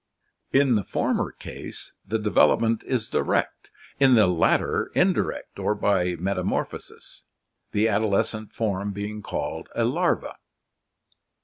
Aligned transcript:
In 0.51 0.73
the 0.73 0.83
former 0.83 1.31
case 1.31 1.93
the 2.03 2.17
development 2.17 2.83
is 2.87 3.07
direct, 3.07 3.69
in 3.99 4.15
the 4.15 4.25
latter 4.25 4.89
indirect 4.95 5.59
or 5.59 5.75
by 5.75 6.15
metamorphosis, 6.15 7.21
the 7.71 7.87
adolescent 7.87 8.51
form 8.51 8.93
being 8.93 9.21
called 9.21 9.69
a 9.75 9.85
larva. 9.85 10.37